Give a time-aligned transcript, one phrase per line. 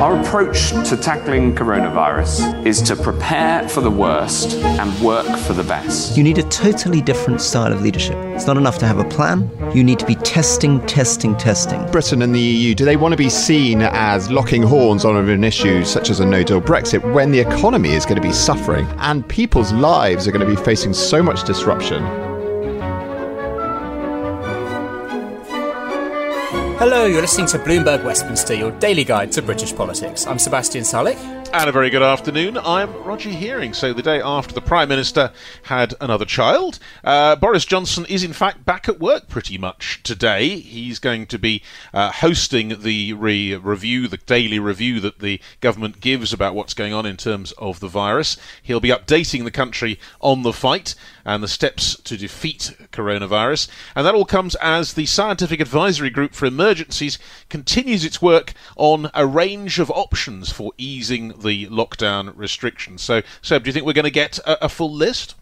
[0.00, 5.64] Our approach to tackling coronavirus is to prepare for the worst and work for the
[5.64, 6.16] best.
[6.16, 8.16] You need a totally different style of leadership.
[8.34, 9.50] It's not enough to have a plan.
[9.74, 11.84] You need to be testing, testing, testing.
[11.90, 15.44] Britain and the EU, do they want to be seen as locking horns on an
[15.44, 18.86] issue such as a no deal Brexit when the economy is going to be suffering
[18.98, 22.27] and people's lives are going to be facing so much disruption?
[26.78, 30.28] Hello, you're listening to Bloomberg Westminster, your daily guide to British politics.
[30.28, 31.37] I'm Sebastian Salek.
[31.50, 32.58] And a very good afternoon.
[32.58, 33.72] I'm Roger Hearing.
[33.72, 35.32] So, the day after the Prime Minister
[35.62, 40.58] had another child, uh, Boris Johnson is in fact back at work pretty much today.
[40.58, 41.62] He's going to be
[41.94, 46.92] uh, hosting the re- review, the daily review that the government gives about what's going
[46.92, 48.36] on in terms of the virus.
[48.62, 53.68] He'll be updating the country on the fight and the steps to defeat coronavirus.
[53.94, 57.18] And that all comes as the Scientific Advisory Group for Emergencies
[57.48, 63.02] continues its work on a range of options for easing the lockdown restrictions.
[63.02, 65.34] So, Seb, do you think we're going to get a, a full list?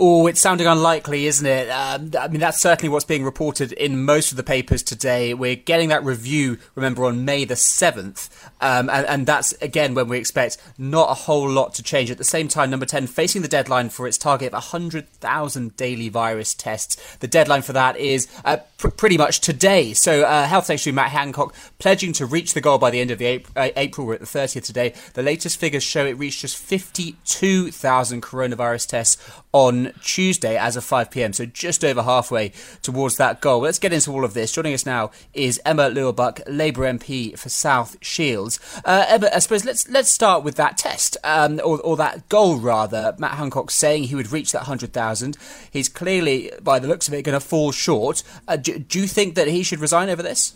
[0.00, 1.68] Oh, it's sounding unlikely, isn't it?
[1.70, 5.34] Um, I mean, that's certainly what's being reported in most of the papers today.
[5.34, 8.28] We're getting that review, remember, on May the 7th.
[8.60, 12.12] Um, and, and, that's, again, when we expect not a whole lot to change.
[12.12, 16.08] At the same time, number 10 facing the deadline for its target of 100,000 daily
[16.08, 17.16] virus tests.
[17.16, 19.94] The deadline for that is uh, pr- pretty much today.
[19.94, 23.18] So, uh, Health Secretary Matt Hancock pledging to reach the goal by the end of
[23.18, 23.52] the April.
[23.56, 24.06] Uh, April.
[24.06, 24.94] We're at the 30th today.
[25.14, 31.10] The latest figures show it reached just 52,000 coronavirus tests on Tuesday as of 5
[31.10, 33.60] pm, so just over halfway towards that goal.
[33.60, 34.52] Let's get into all of this.
[34.52, 38.60] Joining us now is Emma Lewell-Buck, Labour MP for South Shields.
[38.84, 42.58] Uh, Emma, I suppose let's let's start with that test, um, or, or that goal
[42.58, 43.14] rather.
[43.18, 45.36] Matt Hancock saying he would reach that 100,000.
[45.70, 48.22] He's clearly, by the looks of it, going to fall short.
[48.46, 50.54] Uh, do, do you think that he should resign over this?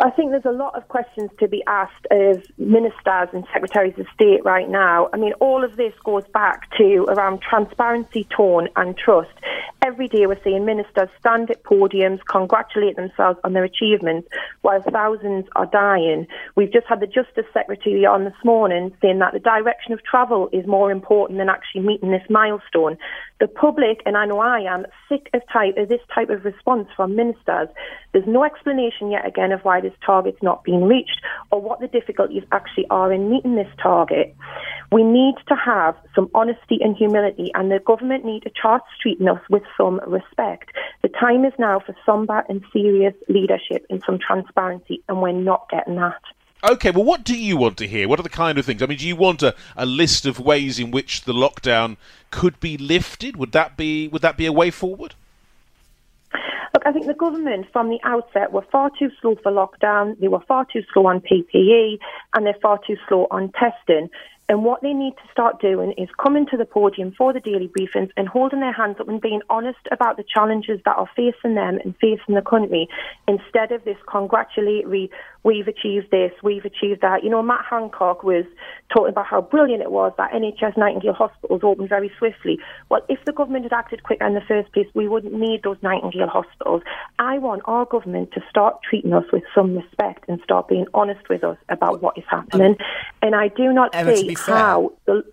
[0.00, 4.06] I think there's a lot of questions to be asked of ministers and secretaries of
[4.14, 5.08] state right now.
[5.12, 9.32] I mean, all of this goes back to around transparency, tone, and trust.
[9.84, 14.28] Every day we're seeing ministers stand at podiums, congratulate themselves on their achievements,
[14.60, 16.28] while thousands are dying.
[16.54, 20.48] We've just had the Justice Secretary on this morning saying that the direction of travel
[20.52, 22.98] is more important than actually meeting this milestone.
[23.40, 26.88] The public, and I know I am, sick of, type, of this type of response
[26.94, 27.68] from ministers.
[28.12, 31.20] There's no explanation yet again of why this target's not being reached
[31.50, 34.34] or what the difficulties actually are in meeting this target.
[34.90, 39.28] We need to have some honesty and humility, and the government need to chart treating
[39.28, 40.70] us with some respect.
[41.02, 45.68] The time is now for somber and serious leadership and some transparency, and we're not
[45.70, 46.20] getting that.
[46.64, 48.08] Okay, well, what do you want to hear?
[48.08, 48.82] What are the kind of things?
[48.82, 51.98] I mean, do you want a, a list of ways in which the lockdown
[52.30, 53.36] could be lifted?
[53.36, 55.14] Would that be would that be a way forward?
[56.74, 60.18] Look, I think the government from the outset were far too slow for lockdown.
[60.20, 61.98] They were far too slow on PPE,
[62.34, 64.10] and they're far too slow on testing.
[64.48, 67.68] And what they need to start doing is coming to the podium for the daily
[67.68, 71.54] briefings and holding their hands up and being honest about the challenges that are facing
[71.54, 72.88] them and facing the country
[73.26, 75.10] instead of this congratulatory,
[75.44, 77.22] we've achieved this, we've achieved that.
[77.22, 78.46] You know, Matt Hancock was
[78.94, 82.58] talking about how brilliant it was that NHS Nightingale hospitals opened very swiftly.
[82.88, 85.76] Well, if the government had acted quicker in the first place, we wouldn't need those
[85.82, 86.82] Nightingale hospitals.
[87.18, 91.28] I want our government to start treating us with some respect and start being honest
[91.28, 92.76] with us about what is happening.
[93.20, 95.24] And I do not see how the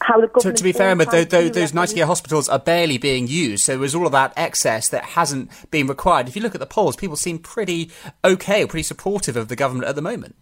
[0.00, 0.56] how the government.
[0.56, 3.94] To, to be fair, Emma, those, those Nightingale hospitals are barely being used, so there's
[3.94, 6.28] all of that excess that hasn't been required.
[6.28, 7.90] If you look at the polls, people seem pretty
[8.24, 10.36] okay, or pretty supportive of the government at the moment.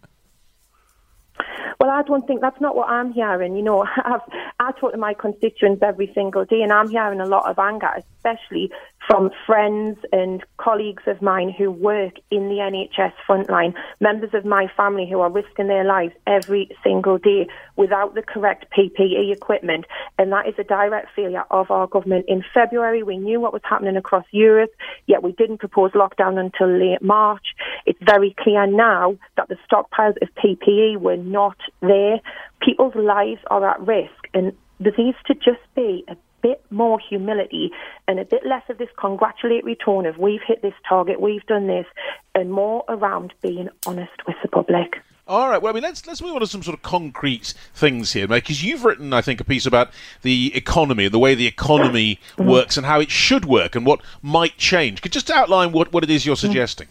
[1.79, 3.55] Well, I don't think that's not what I'm hearing.
[3.55, 4.21] You know, I've,
[4.69, 7.89] I talk to my constituents every single day, and I'm hearing a lot of anger,
[7.97, 8.69] especially
[9.07, 14.67] from friends and colleagues of mine who work in the NHS frontline, members of my
[14.77, 19.85] family who are risking their lives every single day without the correct PPE equipment.
[20.19, 22.25] And that is a direct failure of our government.
[22.27, 24.71] In February, we knew what was happening across Europe,
[25.07, 27.55] yet we didn't propose lockdown until late March.
[27.87, 32.19] It's very clear now that the stockpiles of PPE were not there.
[32.61, 37.71] People's lives are at risk, and there needs to just be a bit more humility
[38.07, 41.67] and a bit less of this congratulatory tone of we've hit this target, we've done
[41.67, 41.85] this,
[42.33, 45.01] and more around being honest with the public.
[45.27, 45.61] All right.
[45.61, 48.63] Well, I mean, let's let's move on to some sort of concrete things here, because
[48.63, 49.91] you've written, I think, a piece about
[50.23, 52.49] the economy, and the way the economy mm-hmm.
[52.49, 55.03] works, and how it should work, and what might change.
[55.03, 56.47] Could you just outline what, what it is you're mm-hmm.
[56.47, 56.87] suggesting?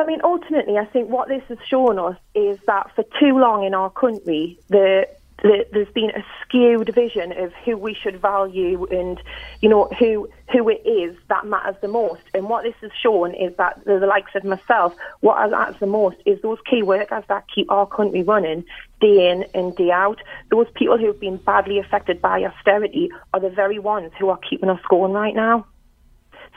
[0.00, 3.38] Well, I mean, ultimately, I think what this has shown us is that for too
[3.38, 5.06] long in our country, the
[5.42, 9.18] there's been a skewed vision of who we should value and
[9.60, 12.22] you know who who it is that matters the most.
[12.32, 16.16] And what this has shown is that the, likes of myself what matters the most
[16.24, 18.64] is those key workers that keep our country running
[19.02, 20.18] day in and day out.
[20.50, 24.38] Those people who have been badly affected by austerity are the very ones who are
[24.38, 25.66] keeping us going right now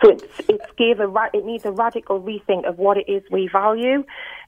[0.01, 3.47] so it's it's gave a it needs a radical rethink of what it is we
[3.47, 4.03] value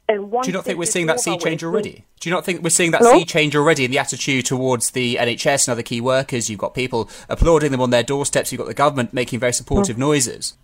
[0.08, 2.06] and Do you not think we're seeing that sea change already?
[2.20, 5.16] Do you not think we're seeing that sea change already in the attitude towards the
[5.16, 6.48] NHS and other key workers?
[6.48, 8.52] You've got people applauding them on their doorsteps.
[8.52, 10.58] You've got the government making very supportive noises.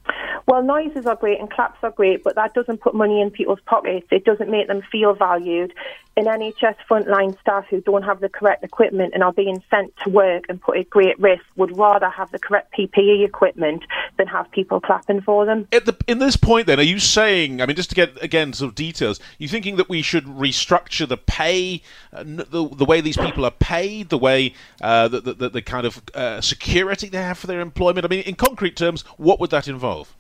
[0.48, 3.62] Well, noises are great and claps are great, but that doesn't put money in people's
[3.66, 4.08] pockets.
[4.12, 5.74] It doesn't make them feel valued.
[6.18, 10.10] And NHS frontline staff who don't have the correct equipment and are being sent to
[10.10, 13.84] work and put at great risk would rather have the correct PPE equipment
[14.18, 15.68] than have people clapping for them.
[15.72, 18.52] At the, in this point, then, are you saying, I mean, just to get, again,
[18.54, 21.82] sort of details, you thinking that we should restructure the pay,
[22.12, 25.86] uh, the, the way these people are paid, the way, uh, the, the, the, kind
[25.86, 28.06] of uh, security they have for their employment?
[28.06, 30.14] I mean, in concrete terms, what would that involve?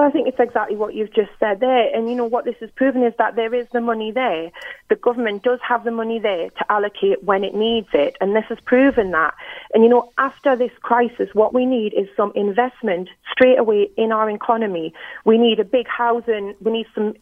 [0.00, 1.94] Well, I think it's exactly what you've just said there.
[1.94, 4.50] And you know what this has proven is that there is the money there.
[4.88, 8.16] The government does have the money there to allocate when it needs it.
[8.18, 9.34] And this has proven that.
[9.74, 14.10] And you know, after this crisis, what we need is some investment straight away in
[14.10, 14.94] our economy.
[15.26, 17.12] We need a big housing, we need some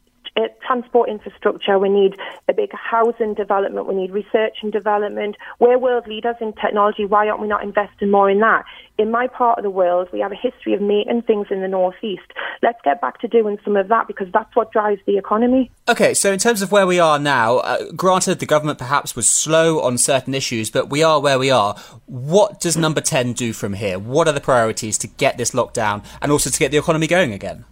[0.67, 2.17] transport infrastructure, we need
[2.49, 5.37] a big housing development, we need research and development.
[5.59, 7.05] We're world leaders in technology.
[7.05, 8.65] Why aren't we not investing more in that?
[8.99, 11.69] In my part of the world, we have a history of making things in the
[11.69, 12.33] northeast.
[12.63, 15.71] Let's get back to doing some of that because that's what drives the economy.
[15.89, 19.29] Okay, so in terms of where we are now, uh, granted the government perhaps was
[19.29, 21.75] slow on certain issues, but we are where we are.
[22.07, 23.99] What does number 10 do from here?
[23.99, 27.33] What are the priorities to get this lockdown and also to get the economy going
[27.33, 27.65] again?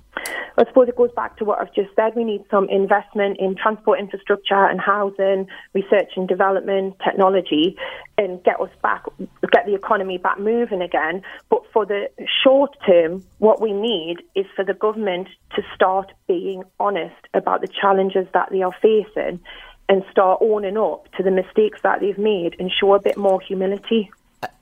[0.58, 2.14] I suppose it goes back to what I've just said.
[2.17, 7.76] We need some investment in transport infrastructure and housing, research and development, technology,
[8.17, 9.05] and get us back,
[9.53, 11.23] get the economy back moving again.
[11.50, 12.08] But for the
[12.43, 17.69] short term, what we need is for the government to start being honest about the
[17.69, 19.41] challenges that they are facing
[19.88, 23.41] and start owning up to the mistakes that they've made and show a bit more
[23.41, 24.11] humility.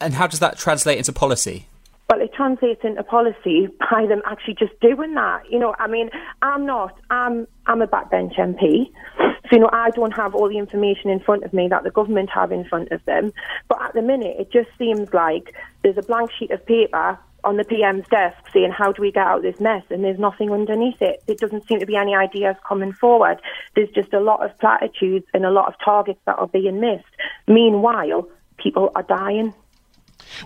[0.01, 1.67] And how does that translate into policy?
[2.15, 5.43] Well, it translates into policy by them actually just doing that.
[5.51, 6.11] You know, I mean,
[6.43, 8.93] I'm not, I'm, I'm a backbench MP.
[9.19, 11.91] So, you know, I don't have all the information in front of me that the
[11.91, 13.33] government have in front of them.
[13.69, 17.57] But at the minute, it just seems like there's a blank sheet of paper on
[17.57, 19.83] the PM's desk saying, how do we get out of this mess?
[19.91, 21.21] And there's nothing underneath it.
[21.27, 23.43] It doesn't seem to be any ideas coming forward.
[23.75, 27.11] There's just a lot of platitudes and a lot of targets that are being missed.
[27.49, 29.53] Meanwhile, people are dying.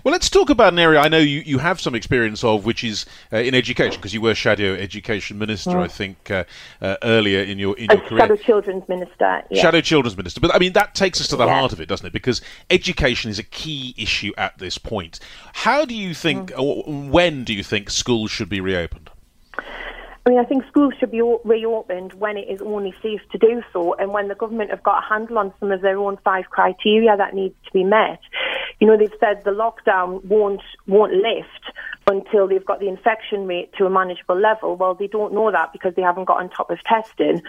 [0.03, 2.83] Well, let's talk about an area I know you, you have some experience of, which
[2.83, 6.43] is uh, in education, because you were shadow education minister, I think, uh,
[6.81, 8.19] uh, earlier in your in your career.
[8.21, 9.43] Shadow children's minister.
[9.49, 9.61] Yeah.
[9.61, 11.59] Shadow children's minister, but I mean that takes us to the yeah.
[11.59, 12.13] heart of it, doesn't it?
[12.13, 15.19] Because education is a key issue at this point.
[15.53, 17.09] How do you think, mm.
[17.09, 19.09] when do you think schools should be reopened?
[20.25, 23.63] I mean, I think schools should be reopened when it is only safe to do
[23.73, 26.49] so, and when the government have got a handle on some of their own five
[26.51, 28.19] criteria that needs to be met.
[28.79, 31.71] You know, they've said the lockdown won't won't lift
[32.09, 34.75] until they've got the infection rate to a manageable level.
[34.75, 37.41] Well, they don't know that because they haven't got on top of testing,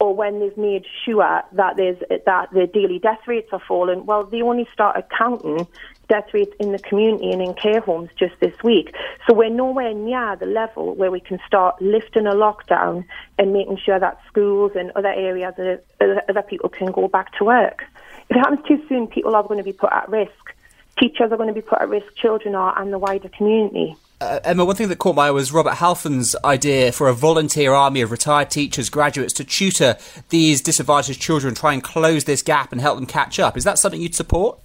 [0.00, 4.06] or when they've made sure that there's that the daily death rates are falling.
[4.06, 5.66] Well, they only started counting
[6.08, 8.94] death rates in the community and in care homes just this week.
[9.26, 13.04] So we're nowhere near the level where we can start lifting a lockdown
[13.38, 17.44] and making sure that schools and other areas, uh, other people can go back to
[17.44, 17.84] work.
[18.30, 20.54] If it happens too soon, people are going to be put at risk
[21.00, 23.96] teachers are going to be put at risk, children are, and the wider community.
[24.20, 27.72] Uh, Emma, one thing that caught my eye was Robert Halfon's idea for a volunteer
[27.72, 29.96] army of retired teachers, graduates to tutor
[30.30, 33.56] these disadvantaged children, try and close this gap and help them catch up.
[33.56, 34.58] Is that something you'd support?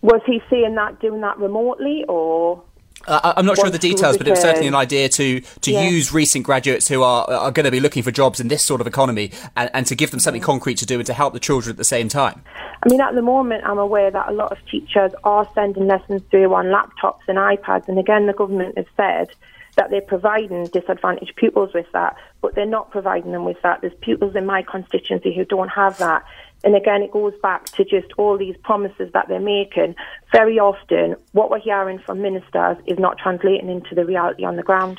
[0.00, 2.62] Was he seeing that, doing that remotely, or?
[3.06, 5.72] Uh, I'm not sure of the details, but it was certainly an idea to to
[5.72, 5.88] yeah.
[5.88, 8.80] use recent graduates who are are going to be looking for jobs in this sort
[8.80, 11.40] of economy and, and to give them something concrete to do and to help the
[11.40, 12.42] children at the same time.
[12.84, 16.22] I mean, at the moment, I'm aware that a lot of teachers are sending lessons
[16.30, 19.28] through on laptops and iPads, and again, the government has said
[19.76, 23.80] that they're providing disadvantaged pupils with that, but they're not providing them with that.
[23.80, 26.24] There's pupils in my constituency who don't have that.
[26.64, 29.96] And again, it goes back to just all these promises that they're making.
[30.30, 34.62] Very often, what we're hearing from ministers is not translating into the reality on the
[34.62, 34.98] ground.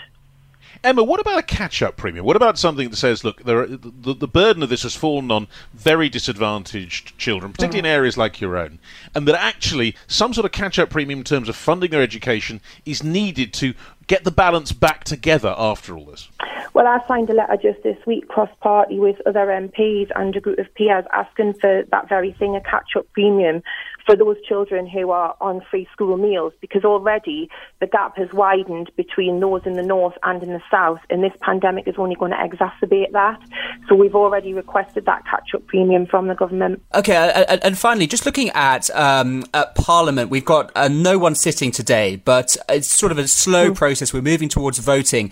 [0.84, 2.26] Emma, what about a catch-up premium?
[2.26, 5.48] What about something that says, look, are, the, the, burden of this has fallen on
[5.74, 7.96] very disadvantaged children, particularly in mm.
[7.96, 8.80] areas like your own,
[9.16, 13.04] and that actually some sort of catch-up premium in terms of funding their education is
[13.04, 13.74] needed to
[14.08, 16.30] get the balance back together after all this?
[16.74, 20.40] Well, I signed a letter just this week, cross party, with other MPs and a
[20.40, 23.62] group of peers asking for that very thing, a catch up premium
[24.06, 28.92] for those children who are on free school meals, because already the gap has widened
[28.98, 32.32] between those in the north and in the south, and this pandemic is only going
[32.32, 33.40] to exacerbate that.
[33.88, 36.82] So we've already requested that catch up premium from the government.
[36.94, 37.16] Okay,
[37.62, 42.18] and finally, just looking at, um, at Parliament, we've got uh, no one sitting today,
[42.18, 43.76] but it's sort of a slow mm.
[43.94, 44.14] Process.
[44.14, 45.32] We're moving towards voting.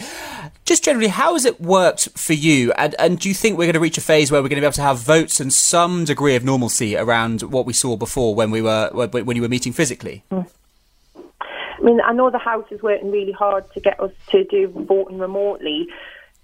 [0.66, 2.72] Just generally, how has it worked for you?
[2.74, 4.62] And, and do you think we're going to reach a phase where we're going to
[4.62, 8.36] be able to have votes and some degree of normalcy around what we saw before
[8.36, 10.24] when we were when you were meeting physically?
[10.32, 10.46] I
[11.82, 15.18] mean, I know the House is working really hard to get us to do voting
[15.18, 15.88] remotely,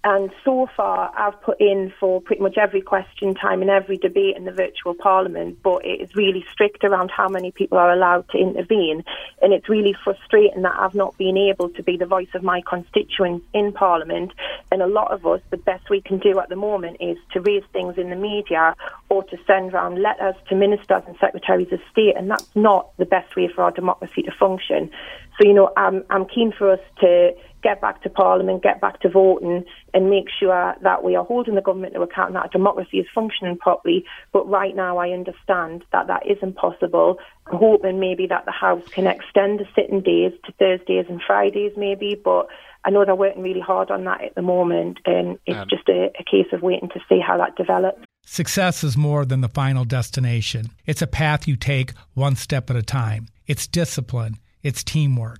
[0.03, 4.37] and so far, I've put in for pretty much every question time in every debate
[4.37, 8.29] in the virtual parliament, but it is really strict around how many people are allowed
[8.29, 9.03] to intervene.
[9.41, 12.61] And it's really frustrating that I've not been able to be the voice of my
[12.61, 14.33] constituents in parliament.
[14.71, 17.41] And a lot of us, the best we can do at the moment is to
[17.41, 18.75] raise things in the media
[19.09, 22.15] or to send round letters to ministers and secretaries of state.
[22.15, 24.91] And that's not the best way for our democracy to function.
[25.37, 27.35] So, you know, I'm, I'm keen for us to
[27.67, 31.55] get back to Parliament, get back to voting, and make sure that we are holding
[31.55, 34.05] the government to account and that democracy is functioning properly.
[34.31, 37.17] But right now, I understand that that isn't possible.
[37.45, 41.73] I'm hoping maybe that the House can extend the sitting days to Thursdays and Fridays,
[41.75, 42.47] maybe, but
[42.85, 45.89] I know they're working really hard on that at the moment, and it's um, just
[45.89, 47.99] a, a case of waiting to see how that develops.
[48.25, 50.71] Success is more than the final destination.
[50.85, 53.27] It's a path you take one step at a time.
[53.45, 55.39] It's discipline, it's teamwork,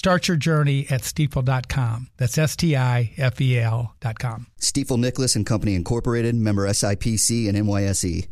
[0.00, 2.08] Start your journey at stifel.com.
[2.16, 4.46] That's S T I F E L.com.
[4.58, 8.28] Stifel Nicolaus and Company Incorporated, member SIPC and NYSE.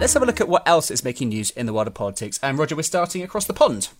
[0.00, 2.40] Let's have a look at what else is making news in the world of politics.
[2.42, 3.90] And Roger, we're starting across the pond.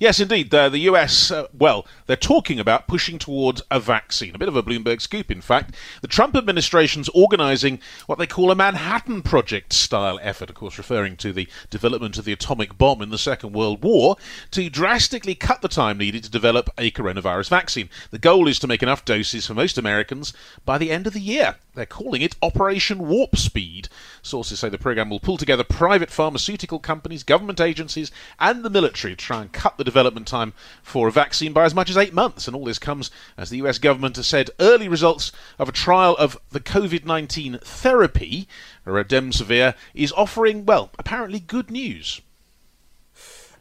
[0.00, 0.50] Yes, indeed.
[0.50, 4.34] The US, uh, well, they're talking about pushing towards a vaccine.
[4.34, 5.74] A bit of a Bloomberg scoop, in fact.
[6.00, 11.16] The Trump administration's organizing what they call a Manhattan Project style effort, of course, referring
[11.18, 14.16] to the development of the atomic bomb in the Second World War,
[14.50, 17.88] to drastically cut the time needed to develop a coronavirus vaccine.
[18.10, 20.32] The goal is to make enough doses for most Americans
[20.64, 21.56] by the end of the year.
[21.74, 23.88] They're calling it Operation Warp Speed.
[24.22, 28.10] Sources say the program will pull together private pharmaceutical companies, government agencies,
[28.40, 31.74] and the military to try and cut the development time for a vaccine by as
[31.74, 32.46] much as eight months.
[32.46, 36.16] And all this comes as the US government has said early results of a trial
[36.16, 38.48] of the COVID 19 therapy,
[38.86, 42.22] Remdesivir, is offering, well, apparently good news.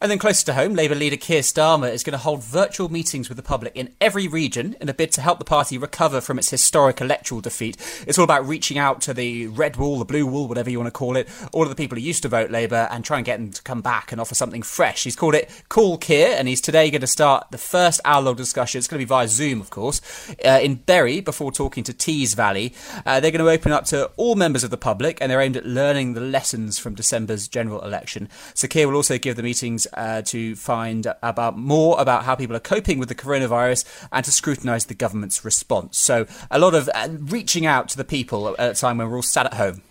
[0.02, 3.28] And then closer to home, Labour leader Keir Starmer is going to hold virtual meetings
[3.28, 6.40] with the public in every region in a bid to help the party recover from
[6.40, 7.76] its historic electoral defeat.
[8.08, 10.88] It's all about reaching out to the red wall, the blue wall, whatever you want
[10.88, 13.26] to call it, all of the people who used to vote Labour and try and
[13.26, 15.04] get them to come back and offer something fresh.
[15.04, 18.36] He's called it Call Keir, and he's today going to start the first hour long
[18.36, 18.80] discussion.
[18.80, 20.00] It's going to be via Zoom, of course,
[20.46, 22.74] uh, in Bury before talking to Tees Valley.
[23.06, 25.58] Uh, they're going to open up to all members of the public, and they're aimed
[25.58, 28.30] at learning the lessons from December's general election.
[28.54, 32.56] So Keir will also give the meetings uh, to find about more about how people
[32.56, 35.98] are coping with the coronavirus and to scrutinise the government's response.
[35.98, 39.18] So a lot of uh, reaching out to the people at a time when we're
[39.18, 39.82] all sat at home.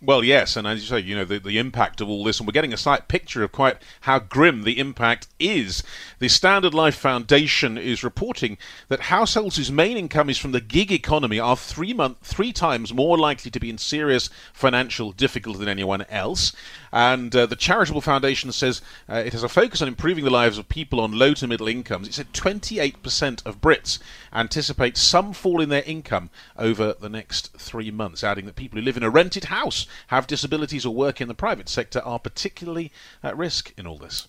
[0.00, 2.46] Well, yes, and as you say, you know, the, the impact of all this, and
[2.46, 5.82] we're getting a slight picture of quite how grim the impact is.
[6.20, 10.92] The Standard Life Foundation is reporting that households whose main income is from the gig
[10.92, 15.68] economy are three month, three times more likely to be in serious financial difficulty than
[15.68, 16.52] anyone else.
[16.92, 20.58] And uh, the charitable foundation says uh, it has a focus on improving the lives
[20.58, 22.08] of people on low to middle incomes.
[22.08, 23.98] It said 28% of Brits
[24.32, 28.84] anticipate some fall in their income over the next three months, adding that people who
[28.84, 32.90] live in a rented house, have disabilities, or work in the private sector are particularly
[33.22, 34.28] at risk in all this.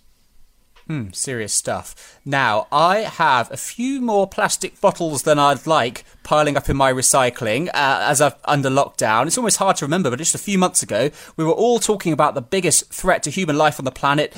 [0.90, 2.20] Hmm, serious stuff.
[2.26, 6.92] Now, I have a few more plastic bottles than I'd like piling up in my
[6.92, 9.28] recycling uh, as I've under lockdown.
[9.28, 12.12] It's almost hard to remember, but just a few months ago, we were all talking
[12.12, 14.36] about the biggest threat to human life on the planet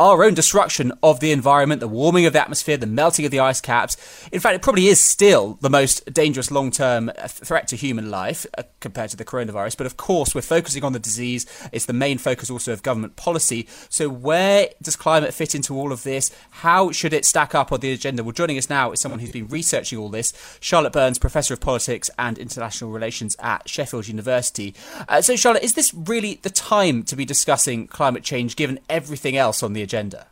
[0.00, 3.38] our own destruction of the environment, the warming of the atmosphere, the melting of the
[3.38, 3.96] ice caps.
[4.32, 8.10] In fact, it probably is still the most dangerous long term uh, threat to human
[8.10, 9.76] life uh, compared to the coronavirus.
[9.76, 11.46] But of course, we're focusing on the disease.
[11.70, 13.68] It's the main focus also of government policy.
[13.88, 16.32] So, where does climate fit into all of this?
[16.50, 18.24] How should it stack up on the agenda?
[18.24, 21.60] Well, joining us now is someone who's been researching all this Charlotte Burns, Professor of
[21.60, 24.74] Politics and International Relations at Sheffield University.
[25.08, 29.36] Uh, so, Charlotte, is this really the time to be discussing climate change given everything
[29.36, 30.26] else on the agenda?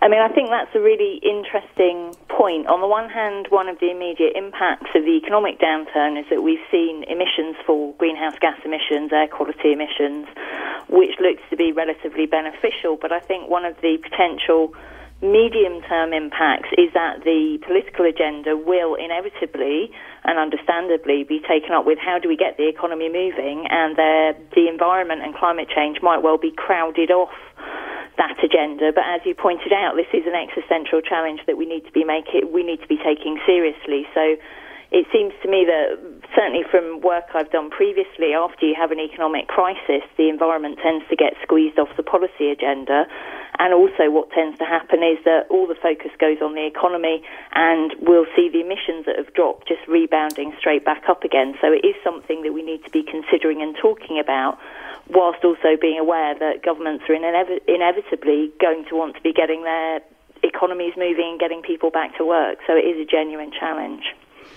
[0.00, 2.68] I mean, I think that's a really interesting point.
[2.68, 6.42] On the one hand, one of the immediate impacts of the economic downturn is that
[6.42, 10.28] we've seen emissions fall, greenhouse gas emissions, air quality emissions,
[10.88, 12.96] which looks to be relatively beneficial.
[13.00, 14.72] But I think one of the potential
[15.20, 19.90] medium term impacts is that the political agenda will inevitably
[20.22, 24.68] and understandably be taken up with how do we get the economy moving, and the
[24.70, 27.34] environment and climate change might well be crowded off
[28.18, 28.92] that agenda.
[28.94, 32.04] But as you pointed out, this is an existential challenge that we need to be
[32.04, 34.06] making, we need to be taking seriously.
[34.12, 34.36] So
[34.90, 36.00] it seems to me that
[36.32, 41.04] certainly from work I've done previously, after you have an economic crisis, the environment tends
[41.10, 43.04] to get squeezed off the policy agenda.
[43.58, 47.20] And also, what tends to happen is that all the focus goes on the economy,
[47.52, 51.52] and we'll see the emissions that have dropped just rebounding straight back up again.
[51.60, 54.56] So, it is something that we need to be considering and talking about
[55.10, 59.64] whilst also being aware that governments are inev- inevitably going to want to be getting
[59.64, 60.00] their
[60.42, 62.58] economies moving and getting people back to work.
[62.66, 64.04] So it is a genuine challenge.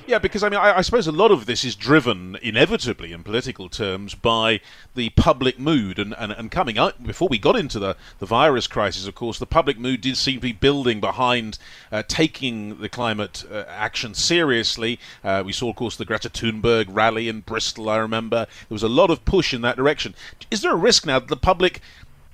[0.08, 3.24] Yeah, because I mean, I, I, suppose a lot of this is driven inevitably in
[3.24, 4.60] political terms by
[4.96, 6.00] the public mood.
[6.00, 9.38] And, and, and coming up, before we got into the, the virus crisis, of course,
[9.38, 11.60] the public mood did seem to be building behind
[11.92, 15.00] uh, taking the climate uh, action seriously.
[15.24, 18.48] Uh, we saw, of course, the Greta Thunberg rally in Bristol, I remember.
[18.68, 20.16] There was a lot of push in that direction.
[20.50, 21.80] Is there a risk now that the public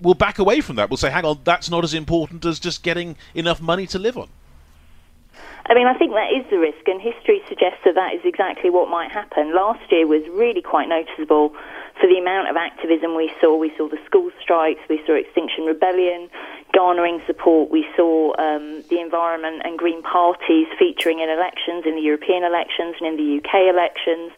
[0.02, 0.90] will back away from that?
[0.90, 4.18] Will say, hang on, that's not as important as just getting enough money to live
[4.18, 4.30] on?
[5.70, 8.70] I mean, I think that is the risk, and history suggests that that is exactly
[8.70, 9.54] what might happen.
[9.54, 11.52] Last year was really quite noticeable
[12.00, 13.58] for the amount of activism we saw.
[13.58, 16.30] We saw the school strikes, we saw Extinction Rebellion
[16.72, 22.06] garnering support, we saw um, the environment and green parties featuring in elections, in the
[22.06, 24.32] European elections and in the UK elections.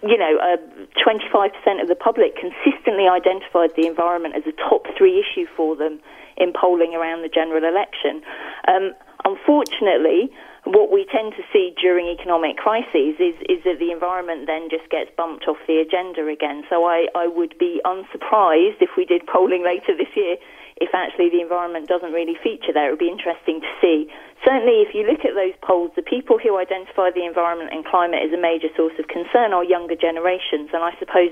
[0.00, 0.56] You know, uh,
[0.96, 6.00] 25% of the public consistently identified the environment as a top three issue for them
[6.38, 8.22] in polling around the general election.
[8.66, 10.30] Um, unfortunately,
[10.64, 14.88] what we tend to see during economic crises is, is that the environment then just
[14.90, 16.64] gets bumped off the agenda again.
[16.68, 20.36] So I, I would be unsurprised if we did polling later this year
[20.80, 22.88] if actually the environment doesn't really feature there.
[22.88, 24.08] It would be interesting to see.
[24.42, 28.24] Certainly, if you look at those polls, the people who identify the environment and climate
[28.24, 31.28] as a major source of concern are younger generations, and I suppose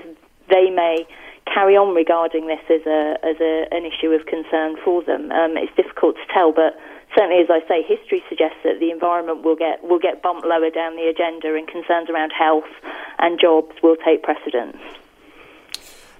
[0.53, 1.09] they may
[1.49, 5.33] carry on regarding this as a as a, an issue of concern for them.
[5.33, 6.77] Um, it's difficult to tell, but
[7.19, 10.69] certainly, as I say, history suggests that the environment will get will get bumped lower
[10.69, 12.71] down the agenda, and concerns around health
[13.19, 14.77] and jobs will take precedence.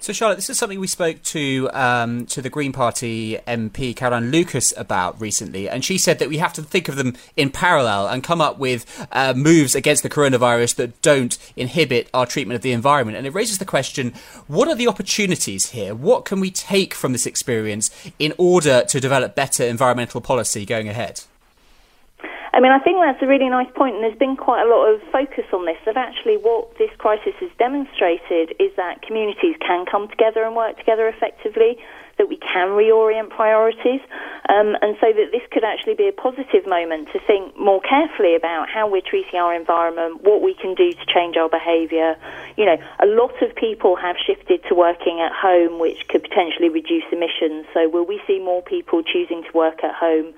[0.02, 4.32] So, Charlotte, this is something we spoke to um, to the Green Party MP Caroline
[4.32, 8.08] Lucas about recently, and she said that we have to think of them in parallel
[8.08, 12.62] and come up with uh, moves against the coronavirus that don't inhibit our treatment of
[12.62, 13.18] the environment.
[13.18, 14.14] And it raises the question:
[14.48, 15.94] What are the opportunities here?
[15.94, 20.88] What can we take from this experience in order to develop better environmental policy going
[20.88, 21.24] ahead?
[22.52, 24.90] I mean, I think that's a really nice point, and there's been quite a lot
[24.90, 25.78] of focus on this.
[25.86, 30.78] That actually, what this crisis has demonstrated is that communities can come together and work
[30.78, 31.78] together effectively,
[32.18, 34.02] that we can reorient priorities,
[34.50, 38.36] um, and so that this could actually be a positive moment to think more carefully
[38.36, 42.18] about how we're treating our environment, what we can do to change our behaviour.
[42.58, 46.70] You know, a lot of people have shifted to working at home, which could potentially
[46.70, 47.68] reduce emissions.
[47.74, 50.34] So, will we see more people choosing to work at home?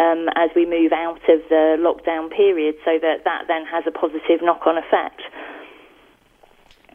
[0.00, 3.90] Um, as we move out of the lockdown period, so that that then has a
[3.90, 5.20] positive knock-on effect.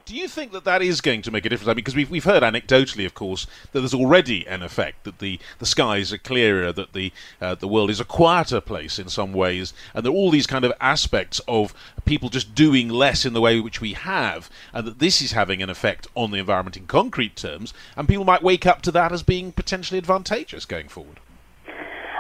[0.06, 1.68] Do you think that that is going to make a difference?
[1.68, 5.18] I mean, because we've, we've heard anecdotally, of course, that there's already an effect that
[5.18, 9.10] the, the skies are clearer, that the uh, the world is a quieter place in
[9.10, 11.74] some ways, and there are all these kind of aspects of
[12.06, 15.64] people just doing less in the way which we have, and that this is having
[15.64, 19.12] an effect on the environment in concrete terms, and people might wake up to that
[19.12, 21.20] as being potentially advantageous going forward.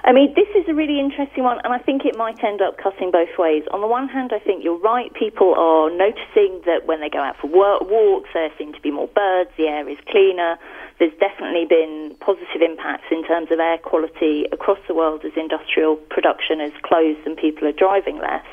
[0.05, 2.77] I mean, this is a really interesting one, and I think it might end up
[2.77, 3.63] cutting both ways.
[3.73, 5.11] On the one hand, I think you're right.
[5.11, 8.91] People are noticing that when they go out for work, walks, there seem to be
[8.91, 10.61] more birds, the air is cleaner.
[10.99, 15.97] There's definitely been positive impacts in terms of air quality across the world as industrial
[16.13, 18.45] production has closed and people are driving less.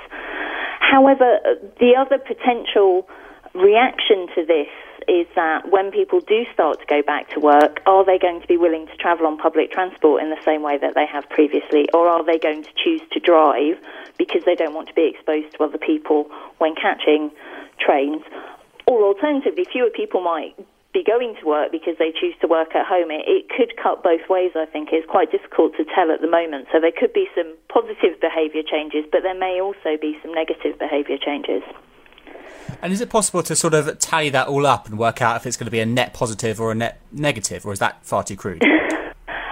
[0.81, 3.07] However, uh, the other potential
[3.53, 4.73] reaction to this
[5.09, 8.47] is that when people do start to go back to work, are they going to
[8.47, 11.89] be willing to travel on public transport in the same way that they have previously,
[11.95, 13.79] or are they going to choose to drive
[14.19, 17.31] because they don't want to be exposed to other people when catching
[17.79, 18.23] trains?
[18.87, 20.55] Or alternatively, fewer people might
[20.93, 23.11] be going to work because they choose to work at home.
[23.11, 24.91] It, it could cut both ways, I think.
[24.93, 26.69] It's quite difficult to tell at the moment.
[26.73, 30.79] So there could be some positive behaviour changes, but there may also be some negative
[30.79, 31.63] behaviour changes.
[32.83, 35.47] And is it possible to sort of tally that all up and work out if
[35.47, 38.25] it's going to be a net positive or a net negative, or is that far
[38.25, 38.63] too crude?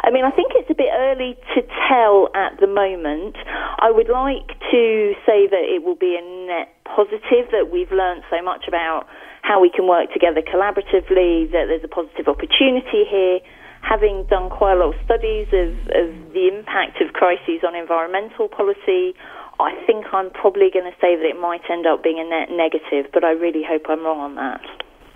[0.02, 3.36] I mean, I think it's a bit early to tell at the moment.
[3.78, 8.24] I would like to say that it will be a net positive, that we've learned
[8.28, 9.06] so much about
[9.42, 13.38] how we can work together collaboratively, that there's a positive opportunity here.
[13.82, 18.48] Having done quite a lot of studies of, of the impact of crises on environmental
[18.48, 19.14] policy,
[19.60, 22.50] I think I'm probably going to say that it might end up being a net
[22.50, 24.60] negative, but I really hope I'm wrong on that.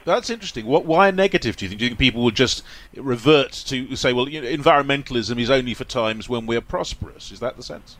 [0.05, 0.67] That's interesting.
[0.67, 1.57] What, why a negative?
[1.57, 1.79] Do you think?
[1.79, 2.63] Do you think people will just
[2.95, 7.33] revert to say, well, you know, environmentalism is only for times when we're prosperous?
[7.33, 7.97] Is that the sense?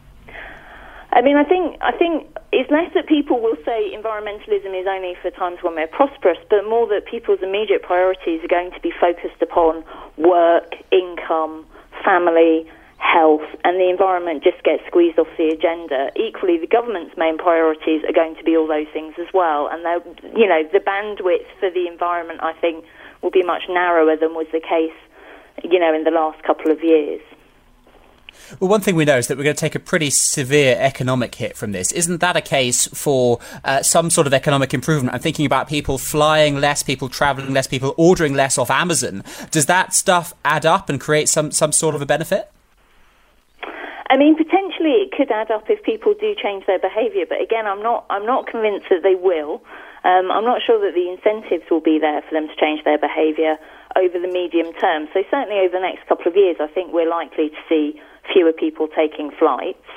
[1.13, 5.15] I mean, I think I think it's less that people will say environmentalism is only
[5.23, 8.93] for times when we're prosperous, but more that people's immediate priorities are going to be
[9.01, 9.85] focused upon
[10.19, 11.65] work, income,
[12.05, 12.69] family,
[13.05, 16.11] health, and the environment just gets squeezed off the agenda.
[16.17, 19.85] Equally, the government's main priorities are going to be all those things as well, and
[20.35, 22.85] you know the bandwidth for the environment, I think,
[23.23, 24.97] will be much narrower than was the case,
[25.63, 27.21] you know, in the last couple of years.
[28.59, 31.35] Well, one thing we know is that we're going to take a pretty severe economic
[31.35, 31.93] hit from this.
[31.93, 35.15] Isn't that a case for uh, some sort of economic improvement?
[35.15, 39.23] I'm thinking about people flying less, people traveling less, people ordering less off Amazon.
[39.51, 42.51] Does that stuff add up and create some, some sort of a benefit?
[44.11, 47.67] I mean, potentially it could add up if people do change their behaviour, but again,
[47.67, 49.65] I'm not, I'm not convinced that they will.
[50.05, 52.99] Um, I'm not sure that the incentives will be there for them to change their
[53.01, 53.57] behaviour
[53.97, 55.09] over the medium term.
[55.17, 57.97] So certainly over the next couple of years, I think we're likely to see
[58.33, 59.89] fewer people taking flights.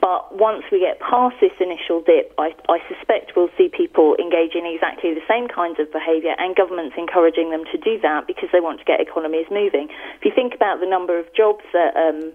[0.00, 4.54] But once we get past this initial dip, I, I suspect we'll see people engage
[4.54, 8.50] in exactly the same kinds of behaviour and governments encouraging them to do that because
[8.52, 9.88] they want to get economies moving.
[10.20, 12.32] If you think about the number of jobs that um,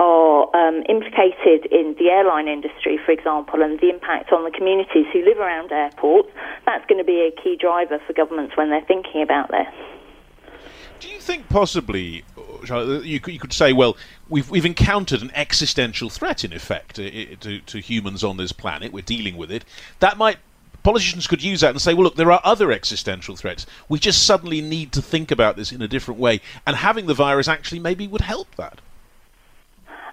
[0.00, 5.04] are um, implicated in the airline industry, for example, and the impact on the communities
[5.12, 6.30] who live around airports,
[6.64, 9.68] that's going to be a key driver for governments when they're thinking about this.
[11.00, 12.24] Do you think possibly,
[13.04, 13.96] you could, say, well,
[14.28, 18.92] we've we've encountered an existential threat, in effect, to, to humans on this planet.
[18.92, 19.64] We're dealing with it.
[20.00, 20.38] That might
[20.82, 23.66] politicians could use that and say, well, look, there are other existential threats.
[23.88, 27.14] We just suddenly need to think about this in a different way, and having the
[27.14, 28.80] virus actually maybe would help that.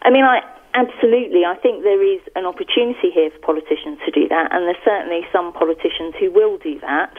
[0.07, 0.39] I mean, I
[0.71, 1.43] absolutely.
[1.43, 5.27] I think there is an opportunity here for politicians to do that, and there's certainly
[5.35, 7.11] some politicians who will do that.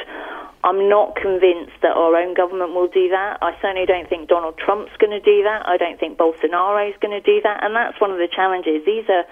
[0.64, 3.44] I'm not convinced that our own government will do that.
[3.44, 5.68] I certainly don't think Donald Trump's going to do that.
[5.68, 8.80] I don't think Bolsonaro is going to do that, and that's one of the challenges.
[8.88, 9.28] These are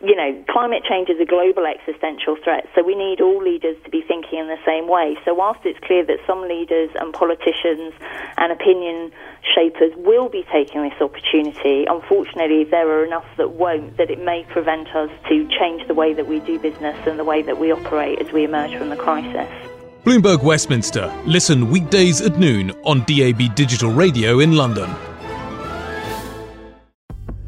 [0.00, 3.90] you know, climate change is a global existential threat, so we need all leaders to
[3.90, 5.16] be thinking in the same way.
[5.24, 7.92] So, whilst it's clear that some leaders and politicians
[8.36, 9.10] and opinion
[9.42, 14.44] shapers will be taking this opportunity, unfortunately, there are enough that won't, that it may
[14.50, 17.72] prevent us to change the way that we do business and the way that we
[17.72, 19.48] operate as we emerge from the crisis.
[20.04, 21.12] Bloomberg Westminster.
[21.26, 24.88] Listen weekdays at noon on DAB Digital Radio in London.